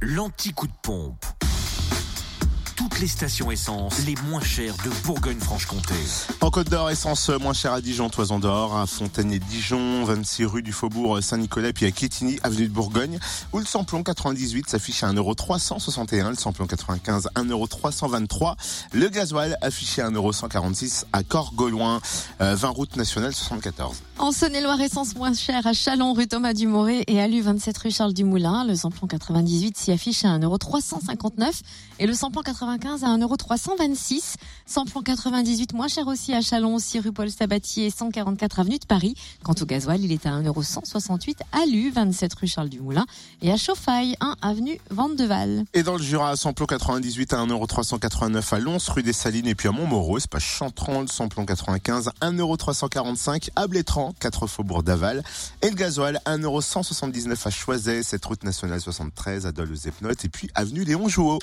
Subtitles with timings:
[0.00, 1.24] l'anti-coup de pompe
[3.04, 5.92] les stations essence les moins chères de Bourgogne-Franche-Comté.
[6.40, 10.72] En Côte d'Or, essence moins chère à Dijon, Toison d'Or, à Fontaine-et-Dijon, 26 rue du
[10.72, 13.18] Faubourg Saint-Nicolas, puis à Quétigny, avenue de Bourgogne,
[13.52, 18.54] où le samplon 98 s'affiche à 1,361€, le samplon 95 1,323€,
[18.94, 22.00] le gasoil affiché à 1,146€ à Corgauloin,
[22.40, 23.98] 20 euh, route nationale 74.
[24.18, 27.90] En Saône-et-Loire, essence moins chère à Chalon, rue Thomas Dumoré et à Lu 27 rue
[27.90, 31.60] Charles Dumoulin, le samplon 98 s'y affiche à 1,359€
[31.98, 34.34] et le samplon 95 95 à 1,326€.
[34.66, 39.14] Samplon 98 moins cher aussi à Chalon, 6 rue Paul Sabatier, 144 avenue de Paris.
[39.42, 43.04] Quant au gasoil, il est à 1,168€ à Lu, 27 rue Charles Dumoulin
[43.42, 45.64] et à Chauffaille, 1 avenue Vandeval.
[45.74, 49.68] Et dans le Jura, samplon 98 à 1,389€ à Lons, rue des Salines et puis
[49.68, 55.22] à Montmoreau, pas Chantran, le samplon 95 1,345€ à Blétran, 4 faubourg d'Aval
[55.62, 60.84] et le gasoil 1,179€ à Choiset, cette route nationale 73 à Dole-aux-Epnotes et puis avenue
[60.84, 61.38] Léon Jouot.